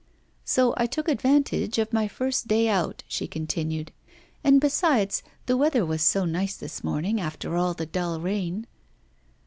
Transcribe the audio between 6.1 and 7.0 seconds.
nice this